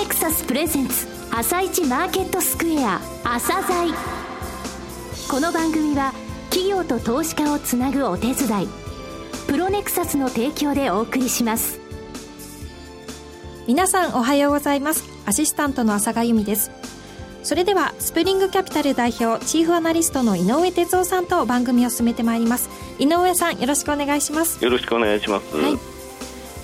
[0.00, 3.92] ネクサスプレゼンツ朝一マーケットスクエア朝鮮
[5.30, 6.14] この番組は
[6.48, 8.68] 企業と投資家をつなぐお手伝い
[9.46, 11.80] プロネクサスの提供でお送りします。
[13.66, 15.04] 皆さんおはようございます。
[15.26, 16.70] アシスタントの朝賀由美です。
[17.42, 22.70] それではスプリングキャピタル代表チーフアナリストの井上哲夫さんと番組を進めてまいります。
[22.98, 24.64] 井上さんよろしくお願いします。
[24.64, 25.72] よろしくお願いします、はい、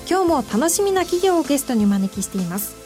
[0.08, 2.85] 今日も楽しみな企業をゲストにお招きしています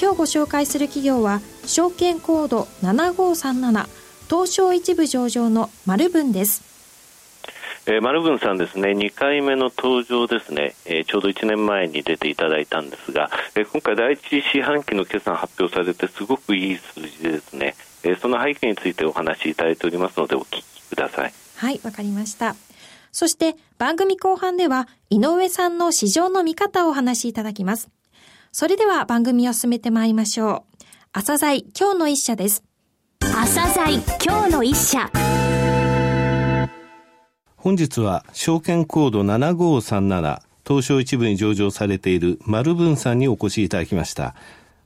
[0.00, 3.86] 今日ご紹介する企業は証券コード7537
[4.30, 6.70] 東証一部上場の丸文です
[7.86, 21.32] えー、丸文さんですね、2回目の登場ですね、えー、ちょうど1年前に出ていただいたんですが、えー、今回第一四半期の決算発表されてすごくいい数字でですね、えー、その背景についてお話しいただいておりますのでお聞きください。
[21.56, 22.54] はい、わかりました。
[23.12, 27.88] そして番組後半では井上さんの市場の見方をお話しいただきます。
[28.52, 30.86] それでは番組を進めてまいりましょう。
[31.12, 32.64] 朝鮮今日の一社です。
[33.20, 35.08] 朝鮮今日の一社。
[37.54, 44.34] 本日は証券コード7537東証一部に上場されている丸文さんにお越しいただきました。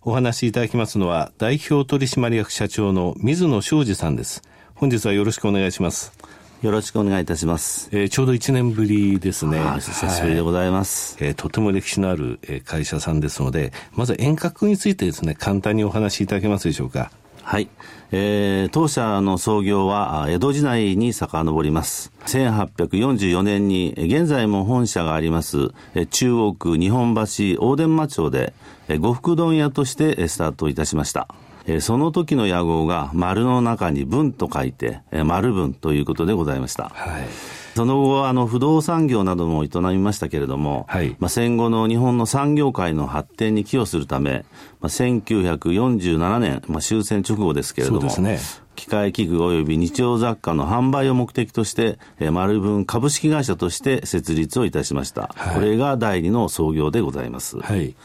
[0.02, 4.42] お話しいただきますのは代表取締役社長の水野昌司さんです。
[4.74, 6.12] 本日はよろしくお願いします。
[6.64, 7.90] よろしくお願いいたします。
[7.92, 9.60] えー、ちょうど1年ぶりですね。
[9.80, 11.18] 久しぶりでございます。
[11.18, 17.10] はい、えー、とても歴史のある会社さんですので、まず遠隔についてですね、簡単にお話しいただけますでしょうか？
[17.42, 17.68] はい。
[18.12, 22.10] えー、当社の創業は江戸時代に遡ります。
[22.28, 25.68] 1844年に現在も本社があります
[26.12, 27.22] 中央区日本橋
[27.60, 28.54] 大伝馬町で
[28.88, 31.28] 呉服問屋としてスタートいたしました。
[31.80, 36.90] その時の屋号が丸の中に文と書いて丸文ということでございました。
[36.90, 37.24] はい
[37.74, 44.44] その後、あの、不動産業なども営みましたけれども、はい、まあ、戦後の日本の産業界の発展に寄与するため、
[44.80, 48.38] まあ、1947年、まあ、終戦直後ですけれども、ね、
[48.76, 55.32] 機械器具及び日用雑貨の販売を目的として、えー、丸文株式会社として設立をいたしました。
[55.34, 57.58] はい、これが第二の創業でございます。
[57.58, 57.96] はい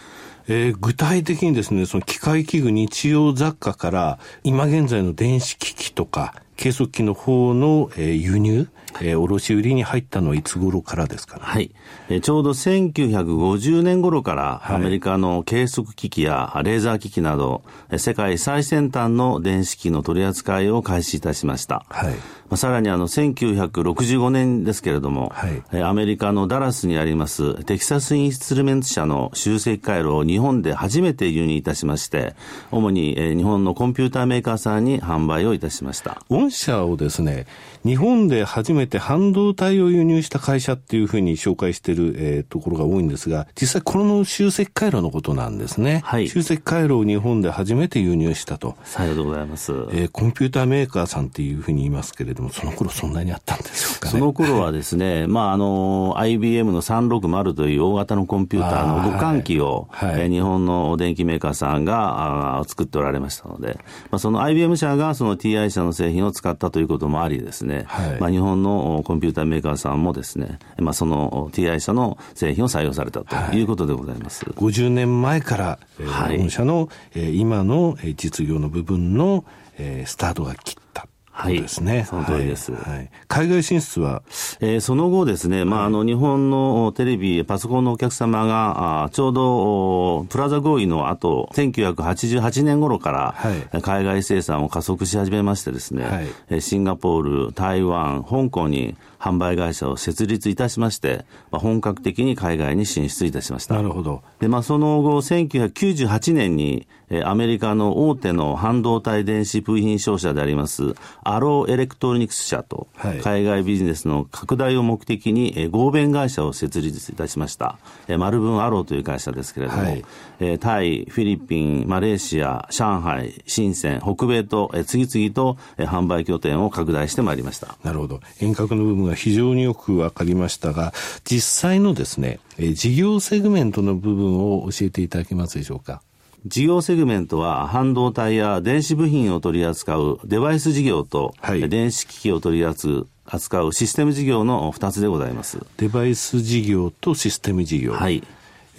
[0.51, 8.67] えー、具体的にですね、その機械器具、日用雑貨から、今現在の電子機器とか、計測器の方の、えー、輸入、
[9.01, 11.43] えー、卸売に入ったのはいつ頃からですかね？
[11.43, 11.71] はい。
[12.09, 17.63] えー、ちょうど1950年頃から、アメリカの計測機器やレーザー機器など、
[17.97, 21.85] 世界最先端の電子機の取り扱いを開始いたしました。
[21.89, 22.13] はい。
[22.49, 32.33] まあ、さらにあの、1965年ですけれども、はい、アメリカのダラスにありますテキサスインストゥルメント社の集積回路を日本で初めて輸入いたしまして、
[32.71, 36.23] 主に、えー、日本のコンピューターメーカーさんに販売をいたしました。
[36.29, 37.45] 御社をですね、
[37.85, 46.01] 日本で初めて半導体を輸入した会社っていうふうに紹介している、えー、ところが多いんですが、実際この集積回路のことなんですね。
[46.03, 46.27] はい。
[46.27, 48.75] 集積回路を日本で初めて輸入したと。
[48.83, 49.71] さようでございます。
[49.91, 63.79] えー、コンピューターメーカーさんっていうふうに言いますけれども、その頃そんなにあったんでしょうか、ね、その頃はですね、まあ、あの、IBM の360という大型のコンピューターの互換機を、はい、えー、日本の電機メーカーさんがあ作っておられましたので、
[64.11, 74.45] まあ、その IBM 社がその TI 社の製品を使ったということもありですね、はい、まあ、日本のコンピューターメーカーさんもですね、まあ、その TI 社の製品を採用されたということでございます。
[74.45, 79.45] はい、50年前から、えー、はい、御社の、えー、今の実業の部分の、
[79.77, 81.07] えー、スタートが切った
[81.39, 81.61] はい。
[81.61, 82.05] ですね。
[82.09, 82.73] その通りです。
[82.73, 83.09] はい。
[83.29, 84.23] 海外進出は？
[84.59, 96.03] えー、その後ですね、まあ、あの、日本のテレビ、パソコンのお客様が、あちょうど、プラザ合意の後、1988年頃から、海外生産を加速し始めましてですね、
[96.49, 103.75] はい、シンガポール、台湾、香港に販売会社を設立いたしまして、まあ、本格的に海外に進出いたしました。
[103.75, 104.21] なるほど。
[104.39, 110.93] で、まあ、その後、1998年に、えアメリカの大手の半導体電子部品商社であります、
[111.23, 112.87] アローエレクトロニクス社と、
[113.23, 117.79] 海外ビジネスの拡大を目的に、え合弁会社を設立いたしました。
[118.07, 120.03] えマルブンアローという会社ですけれども、はい、
[120.39, 127.75] えタイ、フィリピン、マレーシア、上海、深セン、北米と、え次々と、え販売拠点を拡大してまいりました。
[127.83, 128.19] なるほど。
[128.39, 130.93] 遠隔の部分が非常によくわかりましたが、
[131.25, 136.01] 実際のですね、え事業セグメントの部分を教えていただけますでしょうか？
[136.45, 145.59] 事業セグメントは半導体や電子部品を取り扱うデバイス事業と、はい、電子機器を取り扱うシステム事業の2つでございます。
[145.77, 147.91] デバイス事業とシステム事業。
[147.91, 148.23] はい。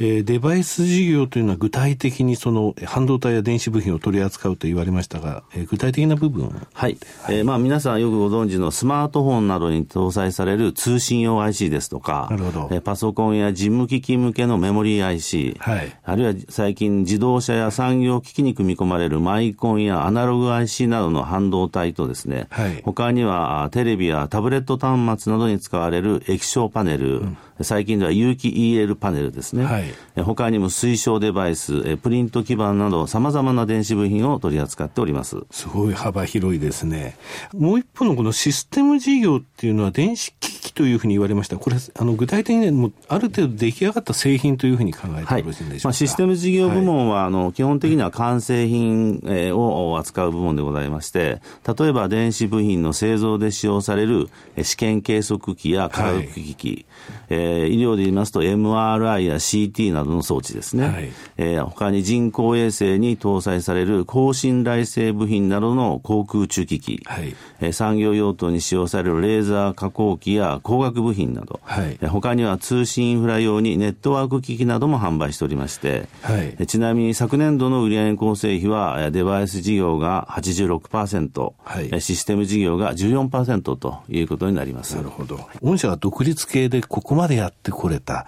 [0.00, 6.48] えー、デバイス事業というのは具体的にその半導体や電子部品を取り扱うと言われましたが、えー、具体的な部分？
[6.48, 6.96] はい。
[7.22, 12.68] はい、えー、まあ皆さんよくご存知のスマートフォンなどに搭載される通信用 IC ですとか、なるほど。
[12.72, 15.94] えー、パソコンや事務機器向けのメモリー IC、はい。
[16.02, 22.80] あるいは最近自動車や産業機器に組み込まれるマイコンやアナログ IC などの半導体とですね、はい。
[22.84, 29.64] 他にはテレビやタブレット端末などに使われる液晶パネル、うん最近では有機 EL パネルですね。
[29.64, 29.92] はい、
[30.22, 35.36] 他にも水晶デバイス、プリント基板など様々な電子部品を取り扱っております。
[35.50, 37.16] すごい幅広いですね。
[37.52, 40.32] もう一方のこのシステム事業っていうのは電子
[40.70, 41.56] 機器というふうに言われました。
[41.56, 45.78] これ、あの具体的にもある程度出来上がった製品というふうに考えてよろしいんでしょうか？
[45.78, 49.20] はい、まあ、システム事業部門は、あの基本的には完成品
[49.54, 51.40] を扱う部門でございまして、
[51.78, 54.28] 例えば電子部品の製造で使用される
[54.62, 56.84] 試験計測器や化学機器、はい、
[57.30, 60.88] えー、医療で言いますと MRI や CT などの装置ですね。
[60.88, 84.94] はい、えー、他に人工衛星に搭載される高信頼性部品などの航空中機器、はい、えー、産業用途に使用されるレーザー加工機や光学部品など、はい、えー、他には通信インフラ用にネットワーク機器なども販売しておりまして、はい、えー、ちなみに昨年度の売上構成比はデバイス事業が86%、はい、システム事業が14%ということになります。
[84.94, 85.40] なるほど。
[85.60, 88.26] 御社が独立系でここまでやってこれた、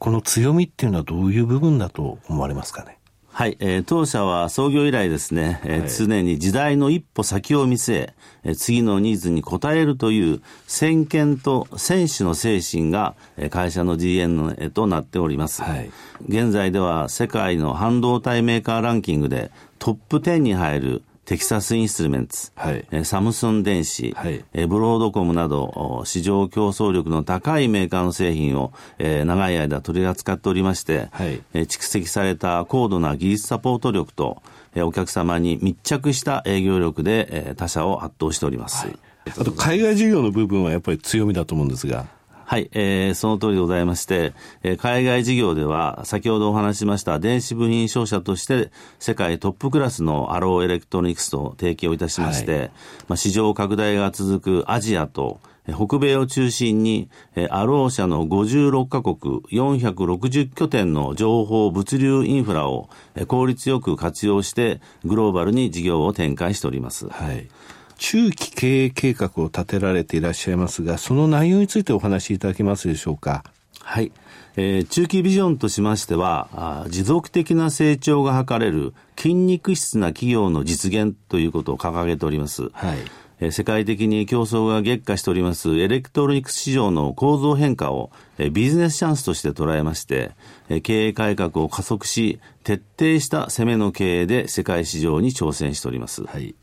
[0.00, 2.98] この強みっていうのはどういう部分だと思われますかね？
[3.36, 8.14] はい、えー、当社は創業以来ですね、えー、はい、常に時代の一歩先を見据え
[8.44, 15.90] えー、次のニーズに応えるという先見と選手の精神が、えー、会社の DNA となっております、はい、
[16.28, 19.50] 現在では世界の半導体メーカーランキングで
[19.80, 34.42] トップ10に入るテキサスインストゥルメンツ、はい、サムスン電子、はい、ブロードコムなど、市場競争力の高いメーカーの製品を、えー、長い間取り扱っておりまして、はい、蓄積された高度な技術サポート力と、
[34.76, 38.86] お客様に密着した営業力で、他社を圧倒しております。
[38.86, 38.98] はい、
[39.38, 42.06] あと、海外事業の部分はやっぱり強みだと思うんですが。
[42.46, 52.70] はい、えー、その通りでございまして、えー、海外事業では、先ほどお話ししました電子部品商社として、世界トップクラスのアローエレクトロニクスと提携をいたしまして、はい、
[53.08, 57.08] まあ、市場拡大が続くアジアと、北米を中心に、
[57.48, 62.90] アロー社の56カ国460拠点の情報物流インフラを
[63.28, 67.08] 効率よく活用して、グローバルに事業を展開しております。
[67.08, 67.48] はい
[67.96, 73.44] 中期経営計画を立てられていらっしゃいますが、その内容についてお話しいただけますでしょうか？
[73.80, 74.12] はい。
[74.56, 82.68] えー、中期ビジョンとしましては持続的な成長が図れる筋肉質な企業の実現ということを掲げております。
[82.72, 82.98] はい。
[83.40, 90.30] えー、世界的に競争が激化しておりますエレクトロニクス市場の構造変化を、えー、ビジネスチャンスとして捉えまして、
[90.68, 96.22] えー、経営改革を加速し、徹底した攻めの経営で世界市場に挑戦しております。
[96.22, 96.54] はい。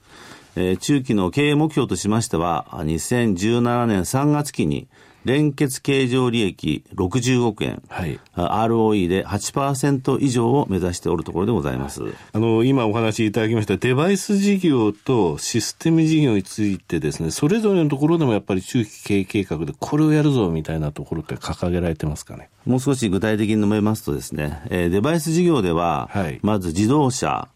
[0.56, 4.88] えー、中期の経営目標としましては、2017年3月期に、
[5.24, 12.02] 連結経常利益60億円、はい、ROE で8%以上を目指しておるところでございます。
[12.34, 22.50] あの、今お話しいただきましたデバイス事業とシステム事業についてですね、それぞれのところでもやっぱり中期経営計画でこれをやるぞみたいなところって掲げられてますかね？
[22.66, 27.48] もう少し具体的に述べますとですね、えー、デバイス事業では、はい、まず自動車、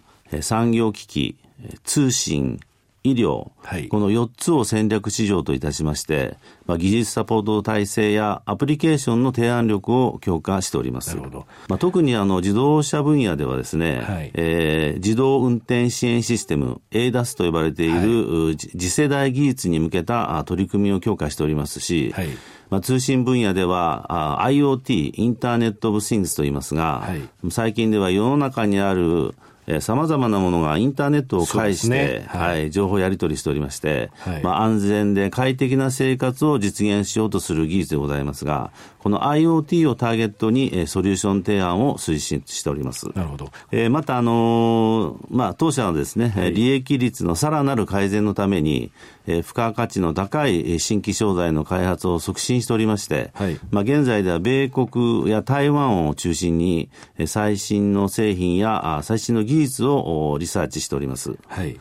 [0.42, 1.38] 産業機器、
[1.84, 2.60] 通信、
[3.06, 11.10] 医療、はい、この4つを戦略市場といたしまして、まあ、技術サポート体制やアプリケーションの提案力を強化しております。
[11.10, 11.46] なるほど。
[11.68, 22.28] まあ、特にあの自動車分野ではですね、はい、えー、自動運転支援システム、ADAS と呼ばれている、はい、次世代技術に向けた取り組みを強化しておりますし、はい。
[22.72, 29.36] まあ、通信分野では IoT、インターネット・オブ・シングスと言いますが、はい、最近では世の中にある
[29.80, 38.72] さまざまなものがインターネットを介して、ね、はい、はい、情報やり取りしておりまして、はい、まあ、安全で快適な生活を実現しようとする技術でございますが、
[39.06, 43.08] この IoT をターゲットに、えー、ソリューション提案を推進しております。
[43.14, 43.52] なるほど。
[43.72, 48.92] えー、また、あのー、まあ、当社はですね、はい、利益率のさらなる改善のために、
[49.28, 56.90] えー、付加価値の高い新規商材の開発を促進しておりまして、はい、まあ、現在では米国や台湾を中心に、
[57.28, 61.38] 最新の製品や最新の技術をリサーチしております。
[61.48, 61.80] はい。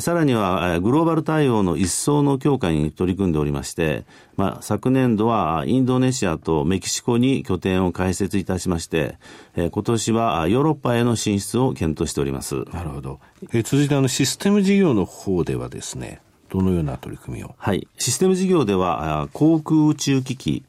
[0.00, 4.04] さらには、グローバル対応の一層の強化に取り組んでおりまして、
[4.36, 9.16] まあ、昨年度はインドネシアとメキシコに拠点を開設いたしまして、
[9.56, 12.64] 今年はヨーロッパへの進出を検討しております。
[12.70, 13.18] なるほど。
[13.54, 16.20] え続いてあのシステム事業の方ではですね、
[16.50, 17.54] どのような取り組みを？
[17.56, 17.88] はい。
[17.96, 20.64] システム事業では、航空宇宙機器、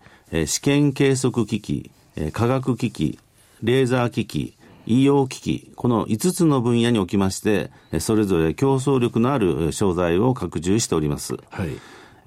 [0.46, 1.92] 試験計測機器、
[2.32, 3.20] 科学機器、
[3.62, 11.36] レーザー機器、医療機器、この5つの分野におきまして、それぞれ競争力のある商材を拡充しております。
[11.50, 11.70] はい。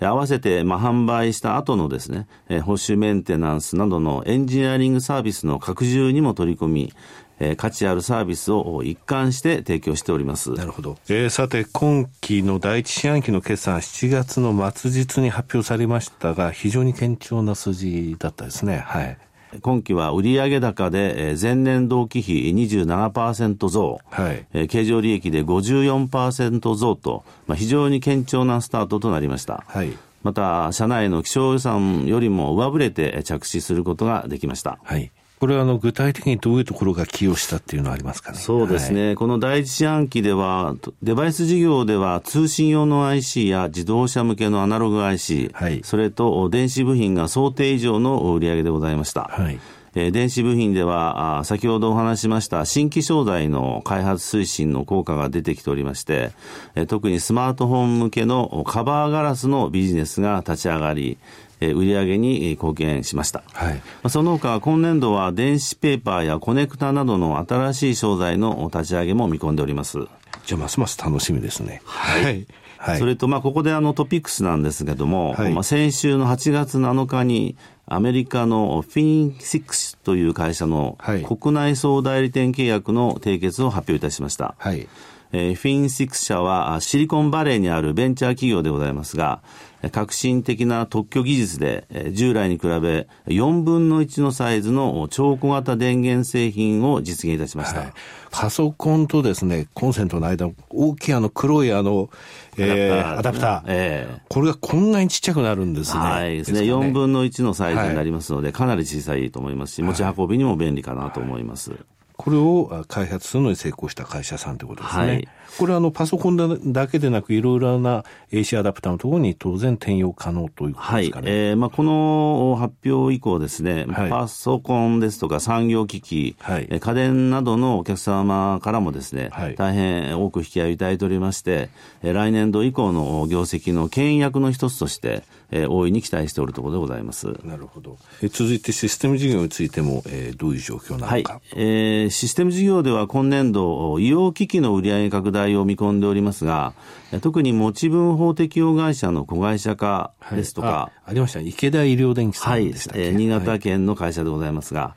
[0.07, 2.27] 合わせて、まあ、販売した後のですね、
[2.63, 6.93] 保守メンテナンスなどのエンジニアリングサービスの拡充にも取り組み、
[7.39, 10.53] えー、価値あるサービスを一貫して提供しております。
[10.53, 10.97] なるほど。
[11.09, 18.85] えー、さて、今期の第一四半期の決算、7月の末日に発表されましたが、非常に堅調な数字だったですね。
[18.87, 19.19] はい。
[19.61, 29.65] 今期は売上高で前年同期比27%増、はい、経常利益で54%増と、まあ、非常に堅調なスタートとなりました。
[29.67, 29.93] はい、
[30.23, 34.79] また、社内の気象予算よりも上振れて着手することができました。
[34.83, 35.11] はい
[35.43, 38.39] これはあの具体的にどういうところが寄与したっていうのはありますかね？
[38.39, 39.07] そうですね。
[39.07, 49.23] はい、この第一四半期では、デバイス事業では通信用の IC や自動車向けのアナログ IC、はい、それと電子部品が想定以上の売り上げでございました。
[49.33, 49.59] はい
[49.95, 56.31] えー、電子部品では、あ先ほどお話しました新規商材の開発推進の効果が出てきておりまして、
[56.77, 61.19] えー、特にスマートフォン向けのカバーガラスのビジネスが立ち上がり、
[61.52, 63.43] え売上に貢献しました。
[63.53, 69.99] はい、その他、今年度は電子ペーパーやコネクタなどの新しい商材の立ち上げも見込んでおります。
[70.45, 71.83] じゃあ、ますます楽しみですね。
[71.85, 72.47] はい。
[72.79, 84.55] はい、それと、まあ、ここであのトピックスなんですけども、はい、まあ、先週の8月7日に、アメリカのフィンシックスという会社の国内総代理店契約の締結を発表いたしました。
[84.59, 84.89] はい
[85.33, 89.43] えー、フィンシックス社はシリコンバレーにあるベンチャー企業でございますが、
[89.91, 97.81] 革新的な特許技術で、従来に比べ4分の1のサイズの超小型電源製品を実現いたしました。
[97.81, 97.93] はい、
[98.31, 102.11] パソコンとですね、コンセントの間、大きいあの黒いあの、
[102.57, 106.01] えー、アダプター、えー、これがこんなにちっちゃくなるんですね。
[106.01, 106.61] はいですね。
[106.61, 111.71] ね4分の1のサイズになりますので、はい、かなり小さいと思いますし、持ち運びにも便利かなと思います。
[111.71, 111.81] はい
[112.23, 115.07] これを開発するのに成功した会社さんということですね。
[115.07, 121.31] はい、これはあのパソコンだけでなくいろいろな AC アダプターのところに当然転用可能ということですかね。
[121.31, 131.71] はい、えー、まあ、この発表以降ですね、はい、パソコンですとか産業機器、はい、家電などのお客様からもですね、はい、大変多く引き合いいただいておりまして、
[132.03, 137.27] 来年度以降の業績の牽引役の一つとして、えー、大いに期待しておるところでございます。
[137.45, 137.99] なるほど。
[138.23, 141.09] え続いてシステム事業についても、えー、どういう状況なのか。
[141.09, 141.25] はい。
[141.55, 146.75] えー、システム事業では今年度、医療機器の売上拡大を見込んでおりますが、
[147.21, 154.95] 特に持ち分法適用会社の子会社化ですとか、はい、ありました、池田医療電機さんでしたはい、えー、新潟県の会社でございますが、はい、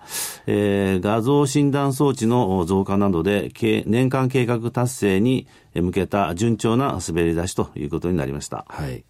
[0.48, 3.52] えー、画像診断装置の増加などで、
[3.86, 8.66] 年間計画達成に向けた順調な滑り出しということになりました。
[8.70, 9.04] はい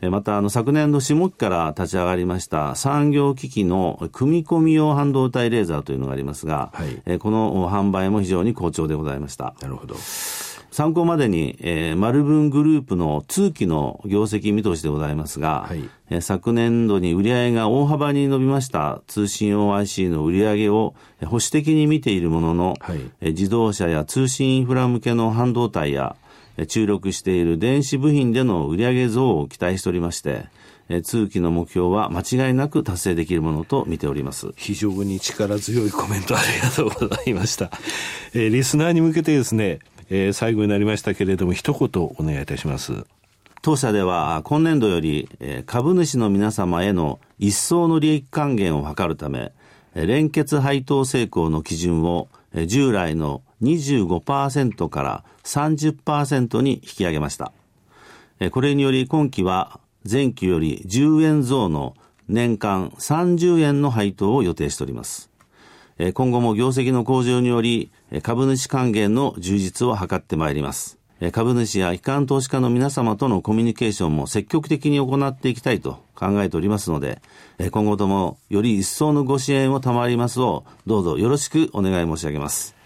[0.00, 9.54] また、あの、昨年度下期から立ち上がりました産業機器の組み込み用半導体レーザーというのがありますが、はい、この販売も非常に好調でございました。
[9.60, 9.96] なるほど。
[10.78, 20.94] 参考までに、えー、マルブングループの通期の業績見通しでございますが、はい、えー、昨年度に売上が大幅に伸びました通信用 IC の売上を
[21.24, 26.14] 保守的に見ているものの、はい、えー、自動車や通信インフラ向けの半導体や、
[26.68, 30.46] 注力している電子部品での売上増を期待しておりまして、
[31.02, 34.52] 通期の目標は間違いなく達成できるものと見ております。
[34.56, 37.70] 非常に力強いコメントありがとうございました。
[38.34, 39.78] えー、リスナーに向けてですね、
[40.10, 43.04] えー、最後になりましたけれども、一言お願いいたします。
[43.60, 45.28] 当社では今年度より
[45.66, 49.52] 株主の皆様への一層の利益還元を図るため、
[49.94, 52.28] 連結配当成功の基準を
[52.66, 57.52] 従来の25%から30%に引き上げました。
[58.52, 61.94] これにより今期は前期より10円増の
[62.28, 65.30] 年間30円の配当を予定しております。
[66.14, 67.90] 今後も業績の向上により
[68.22, 70.98] 株主還元の充実を図ってまいります。
[71.32, 77.20] 株主や機関投資家の皆様とのコミュニケーションも積極的に行っていきたいと考えておりますので、
[77.72, 82.76] 今後ともより一層のご支援を賜りますを、どうぞよろしくお願い申し上げます。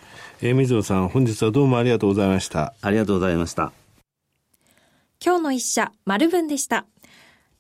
[0.41, 2.75] えー、水野さん、本日はどうもありがとうございました。
[2.81, 3.73] ありがとうございました。
[5.25, 6.87] 今日の一社、丸文でした。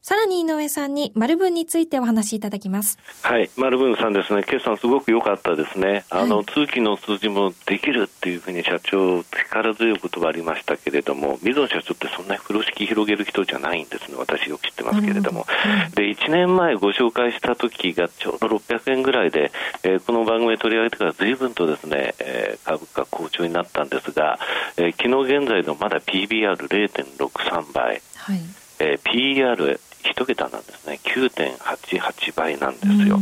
[0.04, 2.98] さらに井上さんに丸文についてお話しいただきます。
[3.22, 6.04] はい、丸文さんですね、決算すごく良かったですね。
[6.10, 14.16] あの、はい、通期の数字もできるっていうふうに社長、力強い言葉ありましたけれども、水野社長ってそんなに風呂敷広げる人じゃないんですね。
[14.18, 15.46] 私よく知ってますけれども。
[15.86, 19.52] うん、で、1年前ご紹介した時がちょうど600円ぐらいで、
[19.84, 24.40] えー、この番組で取り上げてから随分とですね、えー、株価好調になったんですが、
[24.76, 28.02] えー、昨日現在のまだ PBR0.63 倍。
[28.16, 28.40] はい
[28.82, 33.18] えー、PR 一桁なんですね、9.88倍なんですよ。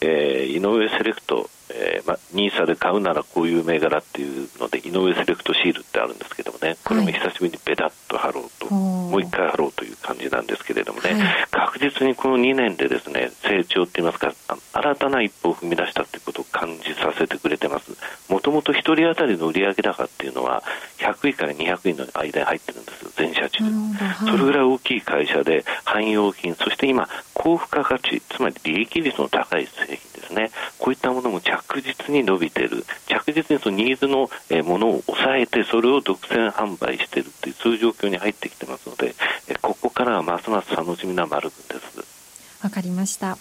[0.00, 6.76] えー、井上セレクト、えーま、ニーサで買うならこういう銘柄っていうので井上セレクトシールってあるんですけどもね。
[6.84, 9.72] これも久しぶりにベタっと貼ろうと、はい、もう一回貼ろう
[10.14, 14.32] 感じなんですけれどもね、はい、確実にこの2年でですね成長って言いますか
[14.72, 17.92] 新たな一歩を踏み出したということを感じさせてくれてます。
[18.28, 20.62] もともと1人当たりの売上高っていうのは
[20.98, 30.50] 100位から200位の間に入ってるんですよ全社中、はい、それぐらい大きい会社で汎用品そして今高付加価値つまり利益率の高い製品ですね。
[30.78, 32.84] こういったものも着実に伸びている。
[33.06, 34.30] 着実にそのニーズの
[34.64, 39.14] ものを抑えてそれを独占販売しているというそういう状況に入ってきてますので
[40.04, 42.62] からはますます楽しみな丸分です。
[42.62, 43.38] わかりました。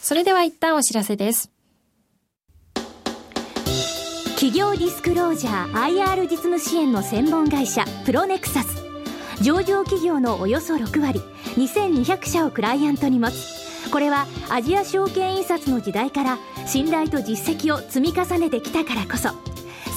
[0.00, 1.50] それでは一旦お知らせです。
[4.34, 8.84] 企業ディスクロージャー IR 実務支援の専門会社プロネクサス。
[9.42, 11.20] 上場企業のおよそ6割
[11.56, 13.90] 2200社をクライアントに持つ。
[13.90, 19.30] これはアジア証券印刷の時代から信頼と実績を積み重ねてきたからこそ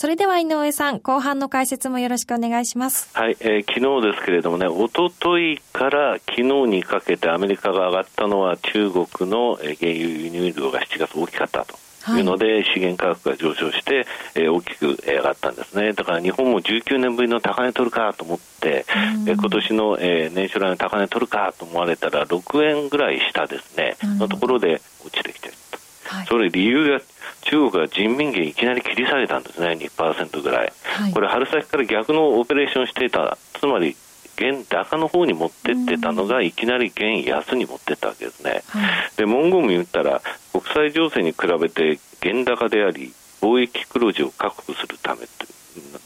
[0.00, 3.10] それでは井上さん、後半の解説もよろしくお願いします。
[3.12, 11.76] はい、えー、昨日ですけれどもね、おとといから昨日にかけてアメリカが上がったのは中国の原油輸入量が7月大きかったと。
[12.16, 15.92] いうので、資源価格が上昇して、えー、大きく上がったんですね。
[15.92, 18.86] だから日本も19年ぶりの高値取るかと思って、
[19.28, 25.69] えー、今年の、えー、年初来の高値取るかと思われたら、6円ぐらい下ですね、のところで落ちてきてると。
[26.10, 27.00] はい、それ理由が
[27.42, 33.96] 中国は人民元いきなり切り下げたんですね、2%ぐらい、はい、これ、春先から逆のオペレーションしていた、つまり
[34.36, 38.62] 元高の方に持ってってたのが、いきなり元安に持ってったわけですね。
[38.68, 40.20] はい、で文言も言ったら、
[40.52, 45.46] 国際情勢に比べて元高であり、貿易黒字を確保するためって、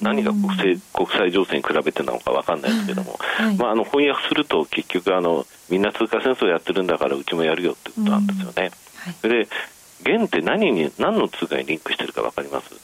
[0.03, 8.71] 何が国際国際情勢に比べてなのか分かんないですけども、はい、まあ、あの翻訳すると結局あの、みんな通貨戦争やってるんだからうちもやるよってことなんですよね。
[8.97, 9.49] はい、で
[10.03, 12.75] 元って何に何の通貨にリンクしてるか分かります？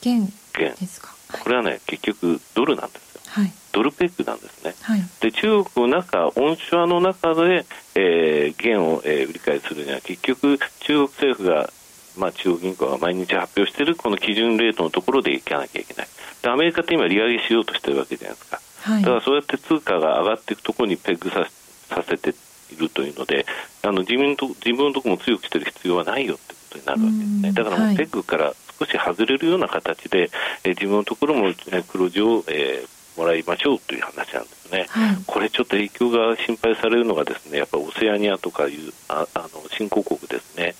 [0.00, 11.70] 元元ですか、はい、これはね結局ドルなんですよ、はい、ドルペックなんですね、はい、で中国の中温床の中で、えー、元を、えー、売り買いするには結局中国政府が
[12.18, 16.08] まあ、中央銀行が毎日発表しているこの基準レートのところでいかなきゃいけない。
[16.42, 21.46] でアメリカって今利上げしようとしてるわけじゃないですか、はい、だからそうやって通貨が上がっていくところにペッグさ
[21.88, 22.34] させて
[22.72, 23.46] いるというので
[23.82, 27.52] あの自分と自分のところも強くしてる必要はないよってことになるわけですね。
[27.52, 30.30] だからもうペッグから少し外れるような形で、はい、
[30.64, 31.52] え自分のところも
[31.88, 40.74] 黒字を、えー、もらいましょうという話なんですね、はい、これちょっと影響が心配されるのがですねやっぱオセアニアとかいうああの新興国ですね、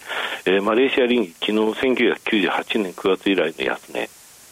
[0.46, 4.08] えー、マレーシア臨昨日1998年9月以来の安値、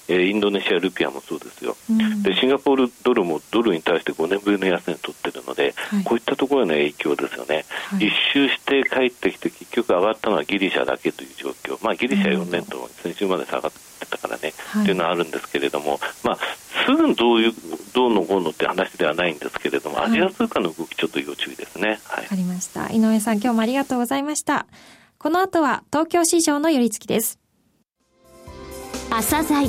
[0.08, 16.38] えインドネシアルピアもそうですよ、うん、でシンガポールドルもドルに対して5年ぶりの安値を取ってるので、はい、こういったところへの影響ですよね、はい、一周して帰ってきて結局上がったのはギリシャだけという状況、まあ、ギリシャ4年と先週まで下がってたからね、はい、というのはあるんですけれども、まあ、
[16.86, 17.52] すぐどういう
[17.94, 21.98] どうのこうのって話ではないんですけれども、アジア通貨の動きちょっと要注意ですね。
[22.10, 22.90] わ、かりました。
[22.90, 24.66] 井上さん、今日もありがとうございました。
[25.18, 27.38] この後は東京市場の寄り付きです。
[29.10, 29.68] 朝鮮